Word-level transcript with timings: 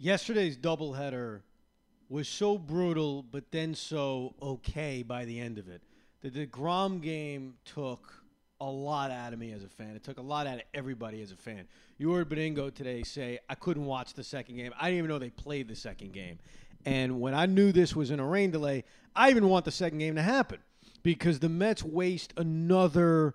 yesterday's 0.00 0.56
doubleheader 0.56 1.42
was 2.08 2.26
so 2.26 2.58
brutal, 2.58 3.22
but 3.22 3.52
then 3.52 3.74
so 3.74 4.34
okay 4.42 5.02
by 5.02 5.24
the 5.24 5.38
end 5.38 5.58
of 5.58 5.68
it. 5.68 5.82
The 6.22 6.30
DeGrom 6.30 7.00
game 7.00 7.54
took 7.64 8.12
a 8.60 8.66
lot 8.66 9.10
out 9.10 9.32
of 9.32 9.38
me 9.38 9.52
as 9.52 9.62
a 9.62 9.68
fan. 9.68 9.94
It 9.94 10.02
took 10.02 10.18
a 10.18 10.22
lot 10.22 10.46
out 10.46 10.56
of 10.56 10.62
everybody 10.74 11.22
as 11.22 11.32
a 11.32 11.36
fan. 11.36 11.66
You 11.98 12.12
heard 12.12 12.28
Benigno 12.28 12.74
today 12.74 13.02
say, 13.04 13.38
I 13.48 13.54
couldn't 13.54 13.84
watch 13.84 14.14
the 14.14 14.24
second 14.24 14.56
game. 14.56 14.72
I 14.78 14.86
didn't 14.86 14.98
even 14.98 15.10
know 15.10 15.18
they 15.18 15.30
played 15.30 15.68
the 15.68 15.76
second 15.76 16.12
game. 16.12 16.38
And 16.84 17.20
when 17.20 17.34
I 17.34 17.46
knew 17.46 17.72
this 17.72 17.94
was 17.94 18.10
in 18.10 18.20
a 18.20 18.26
rain 18.26 18.50
delay, 18.50 18.84
I 19.14 19.30
even 19.30 19.48
want 19.48 19.64
the 19.64 19.70
second 19.70 19.98
game 19.98 20.16
to 20.16 20.22
happen 20.22 20.58
because 21.02 21.38
the 21.38 21.48
Mets 21.48 21.84
waste 21.84 22.32
another 22.36 23.34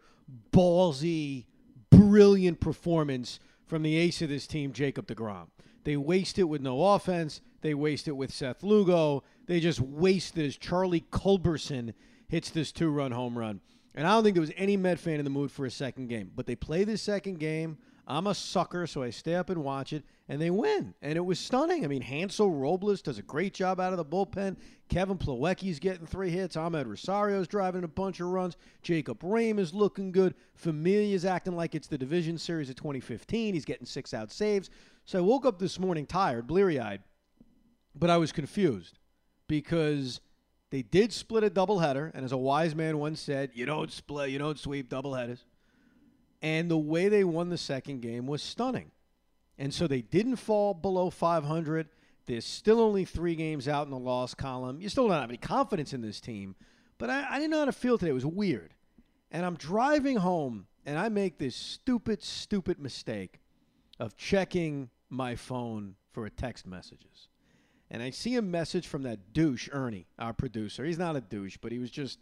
ballsy, 0.52 1.46
brilliant 1.90 2.60
performance 2.60 3.40
from 3.68 3.84
the 3.84 3.96
ace 3.98 4.22
of 4.22 4.30
this 4.30 4.48
team, 4.48 4.74
Jacob 4.74 5.08
DeGrom. 5.08 5.48
They 5.86 5.96
waste 5.96 6.38
it 6.38 6.44
with 6.44 6.62
no 6.62 6.84
offense. 6.84 7.42
They 7.62 7.74
waste 7.74 8.08
it 8.08 8.18
with 8.18 8.34
Seth 8.34 8.64
Lugo. 8.64 9.24
They 9.46 9.60
just 9.60 9.80
waste 9.80 10.38
it 10.38 10.46
as 10.46 10.58
Charlie 10.58 11.06
Culberson 11.12 11.94
hits 12.28 12.50
this 12.50 12.72
two 12.72 12.90
run 12.90 13.12
home 13.12 13.38
run. 13.38 13.62
And 13.94 14.06
I 14.06 14.12
don't 14.12 14.24
think 14.24 14.34
there 14.34 14.42
was 14.42 14.52
any 14.58 14.76
Met 14.76 15.00
fan 15.00 15.20
in 15.20 15.24
the 15.24 15.30
mood 15.30 15.52
for 15.52 15.66
a 15.66 15.72
second 15.72 16.08
game. 16.08 16.32
But 16.36 16.48
they 16.48 16.56
play 16.56 16.84
this 16.84 17.02
second 17.02 17.40
game. 17.40 17.78
I'm 18.08 18.28
a 18.28 18.36
sucker, 18.36 18.86
so 18.86 19.02
I 19.02 19.10
stay 19.10 19.34
up 19.34 19.50
and 19.50 19.64
watch 19.64 19.92
it, 19.92 20.04
and 20.30 20.40
they 20.40 20.52
win. 20.52 20.94
And 21.02 21.18
it 21.18 21.26
was 21.26 21.40
stunning. 21.40 21.84
I 21.84 21.88
mean, 21.88 22.04
Hansel 22.04 22.52
Robles 22.52 23.02
does 23.02 23.18
a 23.18 23.24
great 23.24 23.54
job 23.54 23.80
out 23.80 23.94
of 23.94 23.98
the 23.98 24.06
bullpen. 24.06 24.58
Kevin 24.90 25.18
Plawecki's 25.18 25.80
getting 25.80 26.06
three 26.06 26.30
hits. 26.30 26.56
Amed 26.56 26.86
Rosario's 26.86 27.48
driving 27.48 27.84
a 27.84 27.88
bunch 27.88 28.20
of 28.20 28.28
runs. 28.28 28.58
Jacob 28.84 29.22
Rhame 29.22 29.58
is 29.58 29.74
looking 29.74 30.12
good. 30.12 30.36
Familia's 30.54 31.26
acting 31.26 31.56
like 31.56 31.74
it's 31.74 31.88
the 31.88 31.98
division 31.98 32.38
series 32.38 32.70
of 32.70 32.76
2015. 32.76 33.56
He's 33.56 33.66
getting 33.66 33.88
six 33.88 34.14
out 34.14 34.32
saves. 34.32 34.70
So 35.06 35.18
I 35.18 35.22
woke 35.22 35.46
up 35.46 35.58
this 35.58 35.80
morning 35.80 36.06
tired, 36.06 36.46
bleary 36.46 36.80
eyed, 36.80 37.02
but 37.96 38.12
I 38.12 38.18
was 38.18 38.32
confused 38.32 39.00
because 39.48 40.22
they 40.70 40.84
did 40.84 41.14
split 41.14 41.44
a 41.44 41.50
doubleheader, 41.50 42.12
and 42.14 42.26
as 42.26 42.32
a 42.32 42.38
wise 42.38 42.76
man 42.76 42.98
once 43.00 43.20
said, 43.20 43.52
you 43.54 43.66
don't 43.66 43.92
split, 43.92 44.30
you 44.30 44.40
don't 44.40 44.60
sweep 44.60 44.90
doubleheaders. 44.90 45.40
And 46.46 46.70
the 46.70 46.78
way 46.78 47.10
they 47.10 47.24
won 47.24 47.50
the 47.50 47.58
second 47.58 48.02
game 48.02 48.28
was 48.28 48.44
stunning. 48.44 48.92
And 49.58 49.74
so 49.74 49.88
they 49.88 50.04
didn't 50.04 50.36
fall 50.36 50.76
below 50.76 51.10
500. 51.10 51.90
There's 52.28 52.46
still 52.46 52.80
only 52.80 53.04
three 53.04 53.34
games 53.34 53.68
out 53.68 53.88
in 53.88 53.90
the 53.90 53.98
loss 53.98 54.36
column. 54.36 54.80
You 54.80 54.88
still 54.90 55.08
don't 55.08 55.20
have 55.20 55.32
any 55.32 55.40
confidence 55.40 55.92
in 55.92 56.02
this 56.02 56.22
team. 56.22 56.56
But 57.00 57.10
I, 57.10 57.26
I 57.28 57.40
didn't 57.40 57.50
know 57.50 57.58
how 57.58 57.66
to 57.66 57.72
feel 57.72 57.98
today. 57.98 58.12
It 58.12 58.14
was 58.14 58.28
weird. 58.28 58.76
And 59.32 59.44
I'm 59.44 59.56
driving 59.56 60.18
home, 60.18 60.68
and 60.86 61.00
I 61.00 61.10
make 61.10 61.40
this 61.40 61.56
stupid, 61.56 62.22
stupid 62.22 62.78
mistake 62.78 63.40
of 64.00 64.16
checking 64.16 64.92
my 65.10 65.36
phone 65.36 65.96
for 66.12 66.30
text 66.30 66.68
messages. 66.68 67.30
And 67.90 68.04
I 68.04 68.12
see 68.12 68.36
a 68.36 68.44
message 68.44 68.86
from 68.86 69.02
that 69.02 69.34
douche, 69.34 69.68
Ernie, 69.72 70.06
our 70.20 70.34
producer. 70.34 70.86
He's 70.86 71.00
not 71.00 71.16
a 71.16 71.22
douche, 71.22 71.58
but 71.60 71.72
he 71.72 71.80
was 71.80 71.90
just, 71.90 72.20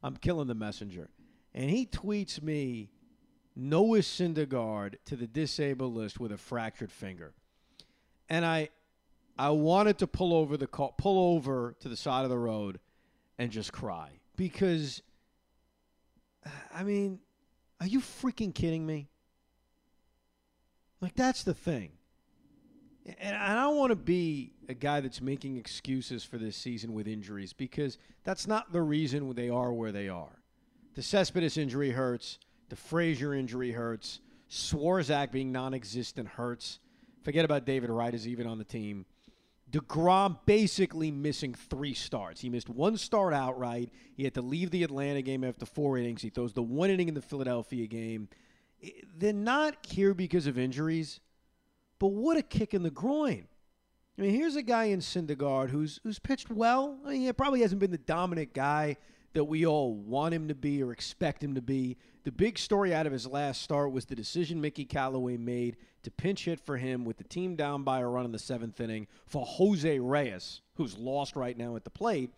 I'm 0.00 0.16
killing 0.16 0.46
the 0.46 0.54
messenger. 0.54 1.10
And 1.52 1.68
he 1.70 1.86
tweets 1.86 2.40
me 2.40 2.90
Noah 3.56 3.98
Syndergaard 3.98 4.96
to 5.06 5.16
the 5.16 5.26
disabled 5.26 5.94
list 5.94 6.18
with 6.18 6.32
a 6.32 6.36
fractured 6.36 6.90
finger. 6.90 7.34
And 8.28 8.44
I 8.44 8.70
I 9.36 9.50
wanted 9.50 9.98
to 9.98 10.06
pull 10.06 10.32
over 10.32 10.56
the 10.56 10.66
car, 10.66 10.92
pull 10.96 11.34
over 11.34 11.74
to 11.80 11.88
the 11.88 11.96
side 11.96 12.24
of 12.24 12.30
the 12.30 12.38
road 12.38 12.78
and 13.38 13.50
just 13.50 13.72
cry 13.72 14.10
because 14.36 15.02
I 16.74 16.82
mean, 16.82 17.20
are 17.80 17.86
you 17.86 18.00
freaking 18.00 18.54
kidding 18.54 18.86
me? 18.86 19.08
Like 21.00 21.14
that's 21.14 21.42
the 21.42 21.54
thing. 21.54 21.92
And 23.18 23.36
I 23.36 23.54
don't 23.54 23.76
want 23.76 23.90
to 23.90 23.96
be 23.96 24.52
a 24.68 24.74
guy 24.74 25.00
that's 25.00 25.20
making 25.20 25.58
excuses 25.58 26.24
for 26.24 26.38
this 26.38 26.56
season 26.56 26.94
with 26.94 27.06
injuries 27.06 27.52
because 27.52 27.98
that's 28.22 28.46
not 28.46 28.72
the 28.72 28.80
reason 28.80 29.34
they 29.34 29.50
are 29.50 29.72
where 29.72 29.92
they 29.92 30.08
are. 30.08 30.40
The 30.94 31.02
Cespedes 31.02 31.58
injury 31.58 31.90
hurts. 31.90 32.38
The 32.68 32.76
Frazier 32.76 33.34
injury 33.34 33.72
hurts. 33.72 34.20
Swarzak 34.50 35.32
being 35.32 35.52
non-existent 35.52 36.28
hurts. 36.28 36.78
Forget 37.22 37.44
about 37.44 37.64
David 37.64 37.90
Wright 37.90 38.14
is 38.14 38.28
even 38.28 38.46
on 38.46 38.58
the 38.58 38.64
team. 38.64 39.06
DeGrom 39.70 40.38
basically 40.46 41.10
missing 41.10 41.54
three 41.54 41.94
starts. 41.94 42.40
He 42.40 42.48
missed 42.48 42.68
one 42.68 42.96
start 42.96 43.34
outright. 43.34 43.90
He 44.16 44.24
had 44.24 44.34
to 44.34 44.42
leave 44.42 44.70
the 44.70 44.84
Atlanta 44.84 45.22
game 45.22 45.42
after 45.42 45.66
four 45.66 45.98
innings. 45.98 46.22
He 46.22 46.30
throws 46.30 46.52
the 46.52 46.62
one 46.62 46.90
inning 46.90 47.08
in 47.08 47.14
the 47.14 47.22
Philadelphia 47.22 47.86
game. 47.86 48.28
They're 49.16 49.32
not 49.32 49.84
here 49.86 50.14
because 50.14 50.46
of 50.46 50.58
injuries. 50.58 51.20
But 51.98 52.08
what 52.08 52.36
a 52.36 52.42
kick 52.42 52.74
in 52.74 52.82
the 52.82 52.90
groin. 52.90 53.46
I 54.18 54.22
mean, 54.22 54.30
here's 54.30 54.54
a 54.54 54.62
guy 54.62 54.84
in 54.84 55.00
Syndergaard 55.00 55.70
who's 55.70 55.98
who's 56.04 56.18
pitched 56.18 56.50
well. 56.50 56.98
I 57.04 57.10
mean, 57.10 57.22
he 57.22 57.32
probably 57.32 57.62
hasn't 57.62 57.80
been 57.80 57.90
the 57.90 57.98
dominant 57.98 58.52
guy 58.52 58.96
that 59.34 59.44
we 59.44 59.66
all 59.66 59.94
want 59.94 60.32
him 60.32 60.48
to 60.48 60.54
be 60.54 60.82
or 60.82 60.92
expect 60.92 61.44
him 61.44 61.54
to 61.54 61.62
be. 61.62 61.96
The 62.24 62.32
big 62.32 62.58
story 62.58 62.94
out 62.94 63.06
of 63.06 63.12
his 63.12 63.26
last 63.26 63.62
start 63.62 63.92
was 63.92 64.06
the 64.06 64.14
decision 64.14 64.60
Mickey 64.60 64.84
Callaway 64.84 65.36
made 65.36 65.76
to 66.04 66.10
pinch 66.10 66.46
hit 66.46 66.60
for 66.60 66.76
him 66.76 67.04
with 67.04 67.18
the 67.18 67.24
team 67.24 67.56
down 67.56 67.82
by 67.82 68.00
a 68.00 68.06
run 68.06 68.24
in 68.24 68.32
the 68.32 68.38
seventh 68.38 68.80
inning 68.80 69.06
for 69.26 69.44
Jose 69.44 69.98
Reyes, 69.98 70.62
who's 70.76 70.96
lost 70.96 71.36
right 71.36 71.56
now 71.56 71.76
at 71.76 71.84
the 71.84 71.90
plate. 71.90 72.30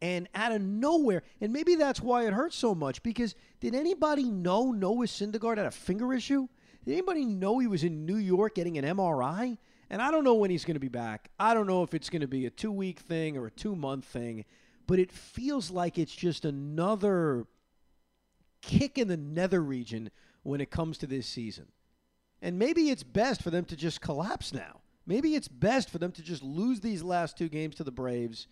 And 0.00 0.28
out 0.34 0.52
of 0.52 0.60
nowhere, 0.60 1.22
and 1.40 1.52
maybe 1.52 1.76
that's 1.76 2.00
why 2.00 2.26
it 2.26 2.32
hurts 2.32 2.56
so 2.56 2.74
much 2.74 3.02
because 3.02 3.34
did 3.60 3.74
anybody 3.74 4.30
know 4.30 4.70
Noah 4.70 5.06
Syndergaard 5.06 5.56
had 5.56 5.66
a 5.66 5.70
finger 5.70 6.12
issue? 6.12 6.46
Did 6.84 6.92
anybody 6.92 7.24
know 7.24 7.58
he 7.58 7.66
was 7.66 7.84
in 7.84 8.04
New 8.04 8.16
York 8.16 8.54
getting 8.54 8.76
an 8.76 8.84
MRI? 8.84 9.56
And 9.90 10.02
I 10.02 10.10
don't 10.10 10.24
know 10.24 10.34
when 10.34 10.50
he's 10.50 10.64
going 10.64 10.74
to 10.74 10.80
be 10.80 10.88
back. 10.88 11.30
I 11.38 11.54
don't 11.54 11.66
know 11.66 11.82
if 11.82 11.94
it's 11.94 12.10
going 12.10 12.22
to 12.22 12.28
be 12.28 12.46
a 12.46 12.50
two 12.50 12.72
week 12.72 13.00
thing 13.00 13.36
or 13.36 13.46
a 13.46 13.50
two 13.50 13.74
month 13.74 14.04
thing, 14.04 14.44
but 14.86 14.98
it 14.98 15.12
feels 15.12 15.70
like 15.70 15.98
it's 15.98 16.14
just 16.14 16.44
another 16.44 17.46
kick 18.62 18.98
in 18.98 19.08
the 19.08 19.16
nether 19.16 19.62
region 19.62 20.10
when 20.42 20.60
it 20.60 20.70
comes 20.70 20.98
to 20.98 21.06
this 21.06 21.26
season. 21.26 21.66
And 22.42 22.58
maybe 22.58 22.90
it's 22.90 23.02
best 23.02 23.42
for 23.42 23.50
them 23.50 23.64
to 23.66 23.76
just 23.76 24.00
collapse 24.00 24.52
now. 24.52 24.80
Maybe 25.06 25.34
it's 25.34 25.48
best 25.48 25.90
for 25.90 25.98
them 25.98 26.12
to 26.12 26.22
just 26.22 26.42
lose 26.42 26.80
these 26.80 27.02
last 27.02 27.36
two 27.36 27.48
games 27.48 27.74
to 27.76 27.84
the 27.84 27.90
Braves, 27.90 28.46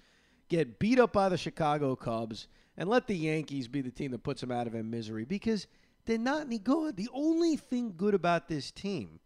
get 0.49 0.79
beat 0.79 0.99
up 0.99 1.13
by 1.13 1.29
the 1.29 1.39
Chicago 1.39 1.97
Cubs, 1.97 2.49
and 2.77 2.89
let 2.89 3.07
the 3.07 3.17
Yankees 3.17 3.69
be 3.69 3.81
the 3.81 3.91
team 3.91 4.11
that 4.13 4.23
puts 4.23 4.41
them 4.41 4.51
out 4.51 4.67
of 4.67 4.73
their 4.73 4.83
misery 4.83 5.25
because 5.25 5.67
they're 6.05 6.19
not 6.19 6.43
any 6.43 6.59
good. 6.59 6.97
The 6.97 7.09
only 7.13 7.57
thing 7.57 7.95
good 7.97 8.15
about 8.15 8.49
this 8.49 8.71
team 8.71 9.21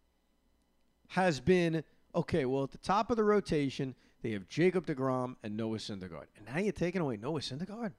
has 1.08 1.40
been 1.40 1.84
okay, 2.14 2.46
well, 2.46 2.64
at 2.64 2.70
the 2.70 2.78
top 2.78 3.10
of 3.10 3.16
the 3.16 3.24
rotation, 3.24 3.94
they 4.26 4.32
have 4.32 4.48
Jacob 4.48 4.86
DeGrom 4.86 5.36
and 5.44 5.56
Noah 5.56 5.78
Syndergaard. 5.78 6.26
And 6.36 6.46
now 6.46 6.58
you're 6.58 6.72
taking 6.72 7.00
away 7.00 7.16
Noah 7.16 7.38
Syndergaard? 7.38 7.92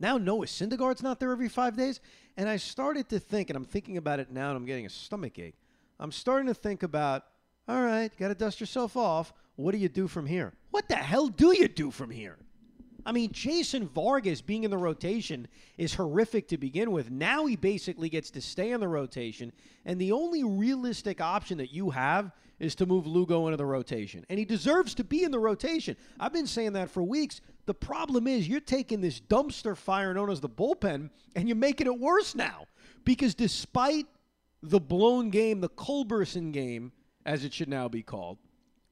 Now 0.00 0.18
Noah 0.18 0.46
Syndergaard's 0.46 1.00
not 1.00 1.20
there 1.20 1.30
every 1.30 1.48
five 1.48 1.76
days? 1.76 2.00
And 2.36 2.48
I 2.48 2.56
started 2.56 3.08
to 3.10 3.20
think, 3.20 3.50
and 3.50 3.56
I'm 3.56 3.64
thinking 3.64 3.98
about 3.98 4.18
it 4.18 4.32
now, 4.32 4.48
and 4.48 4.56
I'm 4.56 4.64
getting 4.64 4.84
a 4.84 4.90
stomach 4.90 5.38
ache. 5.38 5.54
I'm 6.00 6.10
starting 6.10 6.48
to 6.48 6.54
think 6.54 6.82
about, 6.82 7.22
all 7.68 7.82
right, 7.82 8.10
got 8.18 8.28
to 8.28 8.34
dust 8.34 8.58
yourself 8.58 8.96
off. 8.96 9.32
What 9.54 9.70
do 9.70 9.78
you 9.78 9.88
do 9.88 10.08
from 10.08 10.26
here? 10.26 10.54
What 10.72 10.88
the 10.88 10.96
hell 10.96 11.28
do 11.28 11.56
you 11.56 11.68
do 11.68 11.92
from 11.92 12.10
here? 12.10 12.36
I 13.04 13.12
mean, 13.12 13.32
Jason 13.32 13.88
Vargas 13.88 14.40
being 14.40 14.64
in 14.64 14.70
the 14.70 14.78
rotation 14.78 15.48
is 15.76 15.94
horrific 15.94 16.48
to 16.48 16.58
begin 16.58 16.92
with. 16.92 17.10
Now 17.10 17.46
he 17.46 17.56
basically 17.56 18.08
gets 18.08 18.30
to 18.32 18.40
stay 18.40 18.70
in 18.70 18.80
the 18.80 18.88
rotation, 18.88 19.52
and 19.84 20.00
the 20.00 20.12
only 20.12 20.44
realistic 20.44 21.20
option 21.20 21.58
that 21.58 21.72
you 21.72 21.90
have 21.90 22.32
is 22.62 22.76
to 22.76 22.86
move 22.86 23.08
Lugo 23.08 23.48
into 23.48 23.56
the 23.56 23.66
rotation. 23.66 24.24
And 24.30 24.38
he 24.38 24.44
deserves 24.44 24.94
to 24.94 25.04
be 25.04 25.24
in 25.24 25.32
the 25.32 25.38
rotation. 25.38 25.96
I've 26.20 26.32
been 26.32 26.46
saying 26.46 26.74
that 26.74 26.90
for 26.90 27.02
weeks. 27.02 27.40
The 27.66 27.74
problem 27.74 28.28
is 28.28 28.48
you're 28.48 28.60
taking 28.60 29.00
this 29.00 29.20
dumpster 29.20 29.76
fire 29.76 30.14
known 30.14 30.30
as 30.30 30.40
the 30.40 30.48
bullpen 30.48 31.10
and 31.34 31.48
you're 31.48 31.56
making 31.56 31.88
it 31.88 31.98
worse 31.98 32.36
now. 32.36 32.66
Because 33.04 33.34
despite 33.34 34.06
the 34.62 34.78
blown 34.78 35.30
game, 35.30 35.60
the 35.60 35.70
Culberson 35.70 36.52
game, 36.52 36.92
as 37.26 37.44
it 37.44 37.52
should 37.52 37.68
now 37.68 37.88
be 37.88 38.02
called, 38.02 38.38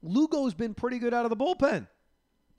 Lugo's 0.01 0.53
been 0.53 0.73
pretty 0.73 0.99
good 0.99 1.13
out 1.13 1.25
of 1.25 1.29
the 1.29 1.37
bullpen. 1.37 1.87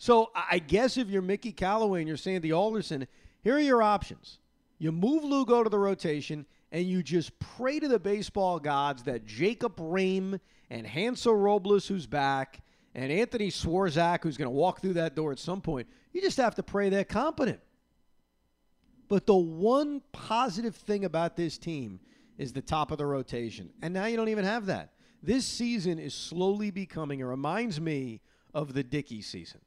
So 0.02 0.32
I 0.34 0.58
guess 0.58 0.96
if 0.96 1.10
you're 1.10 1.22
Mickey 1.22 1.52
Callaway 1.52 2.00
and 2.00 2.08
you're 2.08 2.16
Sandy 2.16 2.50
Alderson, 2.50 3.06
here 3.44 3.54
are 3.54 3.60
your 3.60 3.84
options. 3.84 4.40
You 4.80 4.90
move 4.90 5.22
Lugo 5.22 5.62
to 5.62 5.70
the 5.70 5.78
rotation 5.78 6.44
and 6.72 6.84
you 6.84 7.04
just 7.04 7.38
pray 7.38 7.78
to 7.78 7.86
the 7.86 8.00
baseball 8.00 8.58
gods 8.58 9.04
that 9.04 9.26
Jacob 9.26 9.76
Rhame 9.76 10.40
and 10.70 10.84
Hansel 10.84 11.36
Robles, 11.36 11.86
who's 11.86 12.08
back, 12.08 12.62
and 12.96 13.12
Anthony 13.12 13.48
Swarzak, 13.48 14.24
who's 14.24 14.36
going 14.36 14.46
to 14.46 14.50
walk 14.50 14.80
through 14.80 14.94
that 14.94 15.14
door 15.14 15.30
at 15.30 15.38
some 15.38 15.60
point, 15.60 15.86
you 16.12 16.20
just 16.20 16.38
have 16.38 16.56
to 16.56 16.64
pray 16.64 16.88
they're 16.88 17.04
competent. 17.04 17.60
But 19.06 19.24
the 19.24 19.36
one 19.36 20.02
positive 20.10 20.74
thing 20.74 21.04
about 21.04 21.36
this 21.36 21.58
team 21.58 22.00
is 22.38 22.52
the 22.52 22.60
top 22.60 22.90
of 22.90 22.98
the 22.98 23.06
rotation. 23.06 23.70
And 23.82 23.94
now 23.94 24.06
you 24.06 24.16
don't 24.16 24.30
even 24.30 24.46
have 24.46 24.66
that. 24.66 24.94
This 25.22 25.46
season 25.46 26.00
is 26.00 26.12
slowly 26.12 26.72
becoming, 26.72 27.20
it 27.20 27.24
reminds 27.24 27.80
me 27.80 28.20
of 28.52 28.74
the 28.74 28.82
Dickey 28.82 29.22
season. 29.22 29.60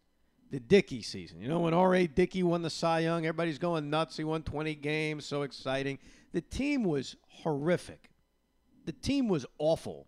The 0.52 0.60
Dickey 0.60 1.02
season. 1.02 1.42
You 1.42 1.48
know, 1.48 1.60
when 1.60 1.74
R.A. 1.74 2.08
Dickey 2.08 2.44
won 2.44 2.62
the 2.62 2.70
Cy 2.70 3.00
Young, 3.00 3.26
everybody's 3.26 3.58
going 3.58 3.90
nuts. 3.90 4.18
He 4.18 4.24
won 4.24 4.44
20 4.44 4.76
games, 4.76 5.26
so 5.26 5.42
exciting. 5.42 6.00
The 6.34 6.42
team 6.42 6.84
was 6.84 7.16
horrific. 7.28 8.12
The 8.86 8.92
team 8.92 9.28
was 9.28 9.46
awful. 9.58 10.08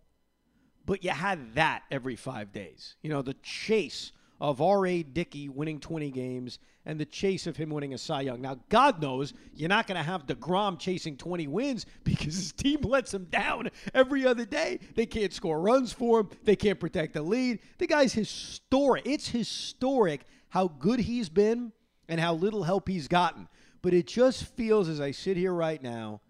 But 0.86 1.04
you 1.04 1.10
had 1.10 1.54
that 1.54 1.82
every 1.90 2.16
five 2.16 2.52
days. 2.52 2.96
You 3.02 3.10
know, 3.10 3.20
the 3.20 3.34
chase 3.42 4.12
of 4.40 4.60
R.A. 4.60 5.02
Dickey 5.02 5.48
winning 5.48 5.80
20 5.80 6.10
games 6.10 6.58
and 6.86 6.98
the 6.98 7.04
chase 7.04 7.46
of 7.46 7.56
him 7.56 7.70
winning 7.70 7.94
a 7.94 7.98
Cy 7.98 8.22
Young. 8.22 8.40
Now, 8.40 8.58
God 8.68 9.02
knows 9.02 9.34
you're 9.54 9.68
not 9.68 9.86
going 9.86 9.96
to 9.96 10.02
have 10.02 10.26
DeGrom 10.26 10.78
chasing 10.78 11.16
20 11.16 11.46
wins 11.48 11.86
because 12.04 12.34
his 12.34 12.52
team 12.52 12.80
lets 12.82 13.12
him 13.12 13.24
down 13.24 13.70
every 13.94 14.26
other 14.26 14.44
day. 14.44 14.78
They 14.94 15.06
can't 15.06 15.32
score 15.32 15.60
runs 15.60 15.92
for 15.92 16.20
him, 16.20 16.30
they 16.44 16.56
can't 16.56 16.80
protect 16.80 17.14
the 17.14 17.22
lead. 17.22 17.58
The 17.78 17.86
guy's 17.86 18.12
historic. 18.12 19.06
It's 19.06 19.28
historic 19.28 20.22
how 20.50 20.68
good 20.68 21.00
he's 21.00 21.28
been 21.28 21.72
and 22.08 22.20
how 22.20 22.34
little 22.34 22.62
help 22.62 22.88
he's 22.88 23.08
gotten. 23.08 23.48
But 23.82 23.94
it 23.94 24.06
just 24.06 24.44
feels 24.56 24.88
as 24.88 25.00
I 25.00 25.10
sit 25.10 25.36
here 25.36 25.52
right 25.52 25.82
now, 25.82 26.20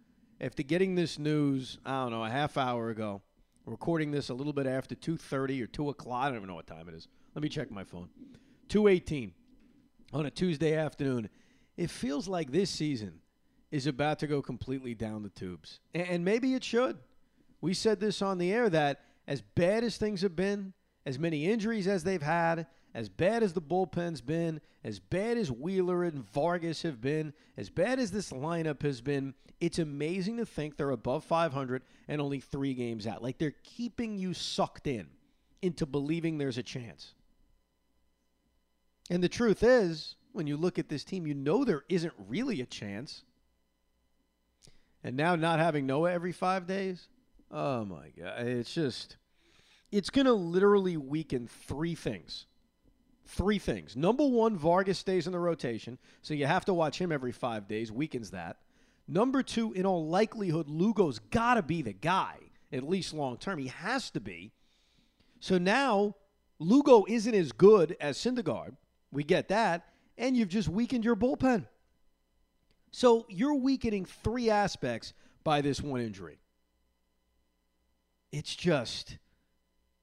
after 0.41 0.63
getting 0.63 0.95
this 0.95 1.19
news, 1.19 1.79
I 1.85 2.03
don't 2.03 2.13
know, 2.13 2.25
a 2.25 2.31
half 2.31 2.57
hour 2.57 2.91
ago, 2.91 3.23
recording 3.69 4.11
this 4.11 4.29
a 4.29 4.35
little 4.35 4.53
bit 4.53 4.67
after 4.67 4.95
2.30 4.95 5.63
or 5.63 5.67
2 5.67 5.89
o'clock. 5.91 6.25
I 6.25 6.29
don't 6.29 6.37
even 6.37 6.49
know 6.49 6.55
what 6.55 6.67
time 6.67 6.89
it 6.89 6.95
is. 6.95 7.09
Let 7.35 7.43
me 7.43 7.49
check 7.49 7.71
my 7.71 7.85
phone. 7.85 8.09
218 8.69 9.33
on 10.13 10.27
a 10.27 10.31
Tuesday 10.31 10.75
afternoon. 10.75 11.29
It 11.77 11.91
feels 11.91 12.29
like 12.29 12.51
this 12.51 12.71
season 12.71 13.21
is 13.71 13.87
about 13.87 14.19
to 14.21 14.27
go 14.27 14.41
completely 14.41 14.95
down 14.95 15.23
the 15.23 15.29
tubes. 15.29 15.81
And 15.95 16.25
maybe 16.25 16.55
it 16.55 16.65
should. 16.65 16.99
We 17.61 17.75
said 17.75 18.01
this 18.01 18.23
on 18.23 18.39
the 18.39 18.53
air 18.53 18.71
that 18.71 19.01
as 19.27 19.43
bad 19.43 19.85
as 19.85 19.97
things 19.97 20.23
have 20.23 20.35
been, 20.35 20.73
as 21.09 21.19
many 21.19 21.47
injuries 21.47 21.89
as 21.89 22.05
they've 22.05 22.21
had, 22.21 22.67
as 22.95 23.09
bad 23.09 23.43
as 23.43 23.55
the 23.55 23.63
bullpen's 23.63 24.21
been, 24.21 24.61
as 24.85 24.99
bad 24.99 25.39
as 25.39 25.51
Wheeler 25.51 26.05
and 26.05 26.23
Vargas 26.33 26.83
have 26.83 27.01
been, 27.01 27.33
as 27.57 27.71
bad 27.71 27.99
as 27.99 28.11
this 28.11 28.31
lineup 28.31 28.83
has 28.83 29.01
been, 29.01 29.33
it's 29.59 29.79
amazing 29.79 30.37
to 30.37 30.45
think 30.45 30.77
they're 30.77 30.91
above 30.91 31.25
500 31.25 31.83
and 32.09 32.21
only 32.21 32.41
three 32.41 32.75
games 32.75 33.07
out. 33.07 33.23
Like 33.23 33.39
they're 33.39 33.55
keeping 33.65 34.19
you 34.19 34.35
sucked 34.35 34.87
in 34.87 35.07
into 35.63 35.87
believing 35.87 36.37
there's 36.37 36.59
a 36.59 36.63
chance. 36.63 37.15
And 39.09 39.25
the 39.25 39.31
truth 39.31 39.63
is, 39.63 40.15
when 40.33 40.47
you 40.47 40.59
look 40.59 40.79
at 40.79 40.91
this 40.91 41.05
team, 41.05 41.27
you 41.27 41.33
know 41.33 41.65
there 41.65 41.85
isn't 41.89 42.13
really 42.29 42.61
a 42.61 42.67
chance. 42.67 43.23
And 45.03 45.17
now 45.17 45.37
not 45.37 45.59
having 45.59 45.87
Noah 45.87 46.13
every 46.13 46.33
five 46.33 46.67
days, 46.67 47.09
oh 47.51 47.87
my 47.87 48.11
God. 48.11 48.47
It's 48.47 48.75
just, 48.75 49.17
it's 49.91 50.11
going 50.11 50.27
to 50.27 50.33
literally 50.33 50.97
weaken 50.97 51.49
three 51.67 51.95
things. 51.95 52.47
Three 53.27 53.59
things. 53.59 53.97
Number 53.97 54.27
one, 54.27 54.57
Vargas 54.57 54.99
stays 54.99 55.27
in 55.27 55.33
the 55.33 55.39
rotation, 55.39 55.99
so 56.23 56.35
you 56.35 56.47
have 56.47 56.65
to 56.65 56.75
watch 56.75 56.99
him 56.99 57.13
every 57.13 57.33
five 57.33 57.69
days, 57.69 57.93
weakens 57.93 58.31
that. 58.31 58.57
Number 59.07 59.43
two, 59.43 59.73
in 59.73 59.87
all 59.87 60.07
likelihood, 60.07 60.69
Lugo's 60.69 61.19
got 61.19 61.55
to 61.55 61.63
be 61.63 61.83
the 61.83 61.93
guy, 61.93 62.37
at 62.73 62.89
least 62.89 63.15
long 63.15 63.37
term. 63.39 63.59
He 63.59 63.69
has 63.69 64.11
to 64.11 64.21
be. 64.21 64.53
So 65.41 65.59
now 65.59 66.17
Lugo 66.59 67.05
isn't 67.09 67.35
as 67.35 67.53
good 67.53 67.97
as 68.01 68.19
Syndergaard. 68.19 68.77
We 69.11 69.25
get 69.25 69.49
that. 69.49 69.87
And 70.19 70.37
you've 70.37 70.49
just 70.49 70.69
weakened 70.69 71.05
your 71.05 71.17
bullpen. 71.17 71.67
So 72.91 73.27
you're 73.29 73.55
weakening 73.55 74.05
three 74.05 74.51
aspects 74.51 75.13
by 75.45 75.61
this 75.61 75.81
one 75.81 76.01
injury. 76.01 76.39
It's 78.33 78.55
just, 78.57 79.19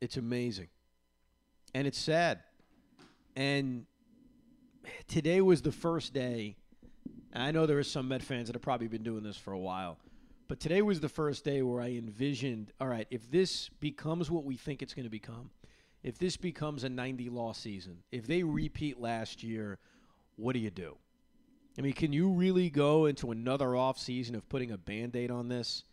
it's 0.01 0.17
amazing. 0.17 0.67
And 1.73 1.87
it's 1.87 1.97
sad. 1.97 2.39
And 3.35 3.85
today 5.07 5.41
was 5.41 5.61
the 5.61 5.71
first 5.71 6.13
day. 6.13 6.55
I 7.33 7.51
know 7.51 7.65
there 7.65 7.79
are 7.79 7.83
some 7.83 8.07
Met 8.07 8.23
fans 8.23 8.47
that 8.47 8.55
have 8.55 8.61
probably 8.61 8.87
been 8.87 9.03
doing 9.03 9.23
this 9.23 9.37
for 9.37 9.51
a 9.51 9.59
while. 9.59 9.97
But 10.47 10.59
today 10.59 10.81
was 10.81 10.99
the 10.99 11.09
first 11.09 11.43
day 11.43 11.61
where 11.63 11.81
I 11.81 11.89
envisioned 11.89 12.71
all 12.79 12.87
right, 12.87 13.07
if 13.09 13.29
this 13.31 13.69
becomes 13.79 14.29
what 14.29 14.45
we 14.45 14.55
think 14.55 14.81
it's 14.81 14.93
going 14.93 15.05
to 15.05 15.09
become, 15.09 15.49
if 16.03 16.19
this 16.19 16.37
becomes 16.37 16.83
a 16.83 16.89
90 16.89 17.29
loss 17.29 17.57
season, 17.57 18.03
if 18.11 18.27
they 18.27 18.43
repeat 18.43 18.99
last 18.99 19.43
year, 19.43 19.79
what 20.35 20.53
do 20.53 20.59
you 20.59 20.69
do? 20.69 20.97
I 21.77 21.81
mean, 21.81 21.93
can 21.93 22.13
you 22.13 22.29
really 22.29 22.69
go 22.69 23.05
into 23.05 23.31
another 23.31 23.75
off 23.75 23.97
season 23.97 24.35
of 24.35 24.47
putting 24.47 24.71
a 24.71 24.77
band 24.77 25.15
aid 25.15 25.31
on 25.31 25.49
this? 25.49 25.83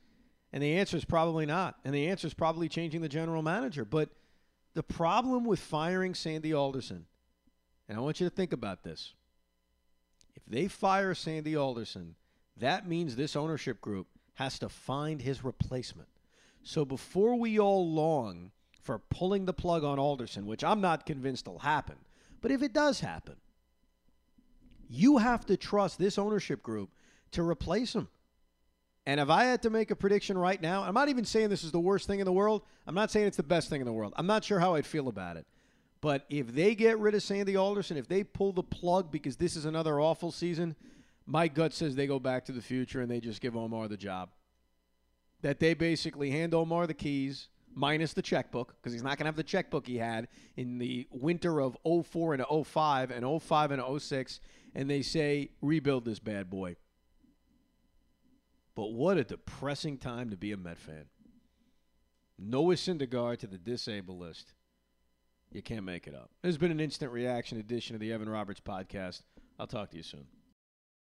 And 0.52 0.62
the 0.62 0.74
answer 0.74 0.96
is 0.96 1.04
probably 1.04 1.46
not. 1.46 1.76
And 1.84 1.94
the 1.94 2.08
answer 2.08 2.26
is 2.26 2.34
probably 2.34 2.68
changing 2.68 3.00
the 3.00 3.08
general 3.08 3.42
manager. 3.42 3.84
But 3.84 4.10
the 4.74 4.82
problem 4.82 5.44
with 5.44 5.60
firing 5.60 6.14
Sandy 6.14 6.52
Alderson, 6.52 7.06
and 7.88 7.98
I 7.98 8.00
want 8.00 8.20
you 8.20 8.28
to 8.28 8.34
think 8.34 8.52
about 8.52 8.84
this 8.84 9.14
if 10.34 10.44
they 10.46 10.68
fire 10.68 11.14
Sandy 11.14 11.56
Alderson, 11.56 12.14
that 12.56 12.88
means 12.88 13.16
this 13.16 13.36
ownership 13.36 13.80
group 13.80 14.06
has 14.34 14.58
to 14.58 14.68
find 14.68 15.20
his 15.20 15.44
replacement. 15.44 16.08
So 16.62 16.84
before 16.84 17.38
we 17.38 17.58
all 17.58 17.90
long 17.90 18.50
for 18.80 18.98
pulling 18.98 19.44
the 19.44 19.52
plug 19.52 19.84
on 19.84 19.98
Alderson, 19.98 20.46
which 20.46 20.64
I'm 20.64 20.80
not 20.80 21.06
convinced 21.06 21.46
will 21.46 21.58
happen. 21.58 21.96
But 22.40 22.50
if 22.50 22.62
it 22.62 22.72
does 22.72 23.00
happen, 23.00 23.36
you 24.88 25.18
have 25.18 25.46
to 25.46 25.56
trust 25.56 25.98
this 25.98 26.18
ownership 26.18 26.62
group 26.62 26.90
to 27.32 27.42
replace 27.42 27.94
him. 27.94 28.08
And 29.04 29.18
if 29.18 29.30
I 29.30 29.44
had 29.44 29.62
to 29.62 29.70
make 29.70 29.90
a 29.90 29.96
prediction 29.96 30.38
right 30.38 30.60
now, 30.60 30.84
I'm 30.84 30.94
not 30.94 31.08
even 31.08 31.24
saying 31.24 31.48
this 31.48 31.64
is 31.64 31.72
the 31.72 31.80
worst 31.80 32.06
thing 32.06 32.20
in 32.20 32.24
the 32.24 32.32
world. 32.32 32.62
I'm 32.86 32.94
not 32.94 33.10
saying 33.10 33.26
it's 33.26 33.36
the 33.36 33.42
best 33.42 33.68
thing 33.68 33.80
in 33.80 33.86
the 33.86 33.92
world. 33.92 34.12
I'm 34.16 34.26
not 34.26 34.44
sure 34.44 34.60
how 34.60 34.74
I'd 34.74 34.86
feel 34.86 35.08
about 35.08 35.36
it. 35.36 35.46
But 36.00 36.24
if 36.28 36.54
they 36.54 36.74
get 36.74 36.98
rid 36.98 37.14
of 37.14 37.22
Sandy 37.22 37.56
Alderson, 37.56 37.96
if 37.96 38.08
they 38.08 38.24
pull 38.24 38.52
the 38.52 38.62
plug 38.62 39.10
because 39.10 39.36
this 39.36 39.56
is 39.56 39.64
another 39.64 40.00
awful 40.00 40.30
season, 40.30 40.76
my 41.26 41.48
gut 41.48 41.72
says 41.72 41.94
they 41.94 42.06
go 42.06 42.18
back 42.18 42.44
to 42.46 42.52
the 42.52 42.62
future 42.62 43.00
and 43.00 43.10
they 43.10 43.20
just 43.20 43.40
give 43.40 43.56
Omar 43.56 43.88
the 43.88 43.96
job. 43.96 44.30
That 45.42 45.58
they 45.58 45.74
basically 45.74 46.30
hand 46.30 46.54
Omar 46.54 46.86
the 46.86 46.94
keys 46.94 47.48
minus 47.74 48.12
the 48.12 48.22
checkbook 48.22 48.74
because 48.76 48.92
he's 48.92 49.02
not 49.02 49.16
going 49.16 49.24
to 49.24 49.28
have 49.28 49.36
the 49.36 49.42
checkbook 49.42 49.86
he 49.86 49.98
had 49.98 50.28
in 50.56 50.78
the 50.78 51.06
winter 51.10 51.60
of 51.60 51.76
04 51.84 52.34
and 52.34 52.66
05 52.66 53.10
and 53.10 53.42
05 53.42 53.70
and 53.70 54.02
06 54.02 54.40
and 54.74 54.88
they 54.88 55.02
say 55.02 55.50
rebuild 55.60 56.04
this 56.04 56.18
bad 56.18 56.50
boy. 56.50 56.76
But 58.74 58.92
what 58.92 59.18
a 59.18 59.24
depressing 59.24 59.98
time 59.98 60.30
to 60.30 60.36
be 60.36 60.52
a 60.52 60.56
Met 60.56 60.78
fan. 60.78 61.06
Noah 62.38 62.74
Syndergaard 62.74 63.38
to 63.38 63.46
the 63.46 63.58
disabled 63.58 64.18
list. 64.18 64.54
You 65.52 65.62
can't 65.62 65.84
make 65.84 66.06
it 66.06 66.14
up. 66.14 66.30
There's 66.42 66.56
been 66.56 66.70
an 66.70 66.80
instant 66.80 67.12
reaction 67.12 67.58
edition 67.58 67.94
of 67.94 68.00
the 68.00 68.12
Evan 68.12 68.28
Roberts 68.28 68.60
podcast. 68.60 69.22
I'll 69.58 69.66
talk 69.66 69.90
to 69.90 69.96
you 69.96 70.02
soon. 70.02 70.26